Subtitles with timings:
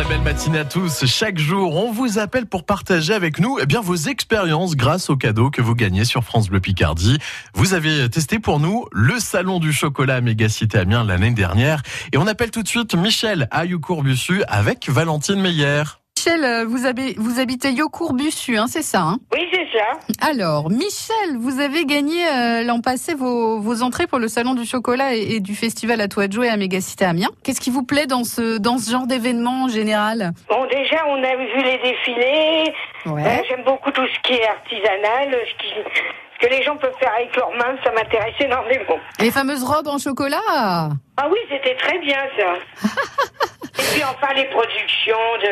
[0.00, 1.04] Très belle matinée à tous.
[1.04, 5.16] Chaque jour, on vous appelle pour partager avec nous eh bien, vos expériences grâce aux
[5.18, 7.18] cadeaux que vous gagnez sur France Bleu Picardie.
[7.52, 11.82] Vous avez testé pour nous le salon du chocolat à Mégacité Amiens l'année dernière.
[12.14, 15.82] Et on appelle tout de suite Michel à Youcourt-Bussu avec Valentine Meyer.
[16.20, 19.86] Michel, euh, vous, avez, vous habitez Yocourt-Bussu, hein, c'est ça hein Oui, c'est ça.
[20.20, 24.66] Alors, Michel, vous avez gagné euh, l'an passé vos, vos entrées pour le Salon du
[24.66, 27.30] Chocolat et, et du Festival à Toi de Jouer à Mégacité Amiens.
[27.42, 30.32] Qu'est-ce qui vous plaît dans ce, dans ce genre d'événement en général?
[30.50, 32.74] Bon, déjà, on a vu les défilés.
[33.06, 33.22] Ouais.
[33.26, 36.98] Euh, J'aime beaucoup tout ce qui est artisanal, ce, qui, ce que les gens peuvent
[37.00, 38.98] faire avec leurs mains, ça m'intéresse énormément.
[39.20, 40.36] Les fameuses robes en chocolat?
[41.16, 42.88] Ah oui, c'était très bien ça.
[43.78, 45.48] Et puis enfin les productions de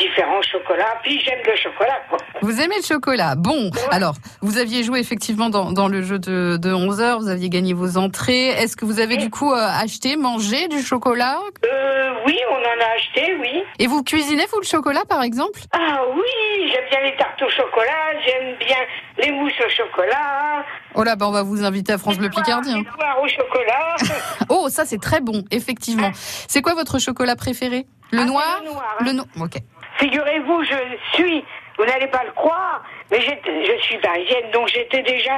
[0.00, 0.98] différents chocolats.
[1.04, 2.18] Puis j'aime le chocolat, quoi.
[2.42, 6.56] Vous aimez le chocolat Bon, alors, vous aviez joué effectivement dans, dans le jeu de,
[6.60, 8.48] de 11 heures, vous aviez gagné vos entrées.
[8.48, 11.38] Est-ce que vous avez du coup euh, acheté, mangé du chocolat?
[11.64, 13.62] Euh, oui, on en a acheté, oui.
[13.78, 15.60] Et vous cuisinez, vous, le chocolat, par exemple?
[15.72, 18.76] Ah oui, j'aime bien les tartes au chocolat, j'aime bien
[19.18, 20.64] les mousses au chocolat.
[20.94, 22.72] Oh là, bah, on va vous inviter à France Bleu Picardie.
[22.72, 22.82] hein.
[23.22, 23.96] Au chocolat.
[24.48, 26.10] Oh, ça c'est très bon, effectivement.
[26.48, 27.86] C'est quoi votre chocolat préféré?
[28.10, 28.60] Le Ah, noir?
[28.64, 29.04] le noir, hein.
[29.04, 29.58] Le no- Ok.
[30.00, 30.74] Figurez-vous, je
[31.14, 31.44] suis,
[31.78, 35.34] vous n'allez pas le croire, mais je suis parisienne, donc j'étais déjà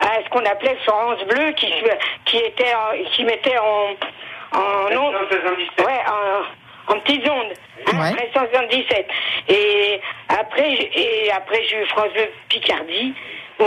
[0.00, 1.72] à ce qu'on appelait Florence Bleu, qui,
[2.24, 5.14] qui était, en- qui mettait en, en ondes,
[5.86, 6.00] ouais,
[6.88, 7.52] en, en petites ondes,
[7.86, 8.08] hein, Ouais.
[8.12, 9.08] après 177.
[9.48, 13.14] Et après, et après j'ai eu France Bleu Picardie,
[13.60, 13.64] où-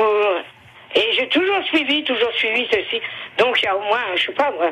[0.95, 2.99] et j'ai toujours suivi, toujours suivi ceci.
[3.37, 4.71] Donc il y a au moins, je sais pas moi,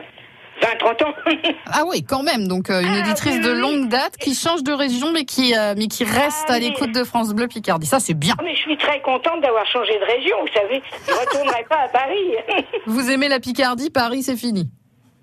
[0.62, 1.14] 20, 30 ans.
[1.72, 2.48] Ah oui, quand même.
[2.48, 5.56] Donc euh, une Ah, éditrice oui, de longue date qui change de région, mais qui
[5.56, 7.88] euh, mais qui reste Ah, à l'écoute de France Bleu Picardie.
[7.88, 8.36] Ça c'est bien.
[8.44, 10.82] Mais je suis très contente d'avoir changé de région, vous savez.
[11.08, 12.64] Je ne retournerai pas à Paris.
[12.86, 14.70] Vous aimez la Picardie Paris, c'est fini.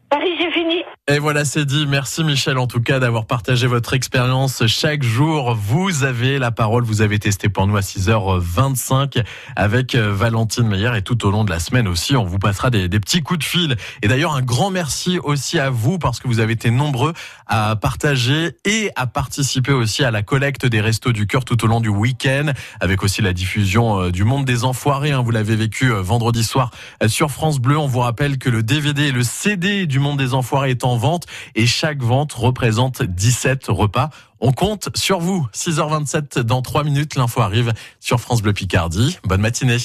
[0.09, 0.85] Paris, c'est fini.
[1.09, 1.87] Et voilà, c'est dit.
[1.87, 5.55] Merci Michel en tout cas d'avoir partagé votre expérience chaque jour.
[5.55, 9.23] Vous avez la parole, vous avez testé pour nous à 6h25
[9.55, 12.71] avec euh, Valentine Meyer et tout au long de la semaine aussi, on vous passera
[12.71, 13.77] des, petits coups de fil.
[14.03, 17.13] Et d'ailleurs, un grand merci aussi à vous parce que vous avez été nombreux
[17.47, 21.69] à partager et à participer aussi à la collecte des Restos du Cœur tout au
[21.69, 22.51] long du week-end
[22.81, 25.13] avec aussi la diffusion euh, du Monde des Enfoirés.
[25.13, 25.23] hein.
[25.23, 26.73] Vous l'avez vécu euh, vendredi soir
[27.07, 27.79] sur France Bleu.
[27.79, 30.99] On vous rappelle que le DVD et le CD du Monde des Enfoirés est en
[30.99, 34.09] vente et chaque vente représente 17 repas.
[34.41, 35.47] On compte sur vous.
[35.55, 37.17] 6h27 dans 3 minutes.
[37.17, 39.19] L'info arrive sur France Bleu Picardie.
[39.25, 39.77] Bonne matinée.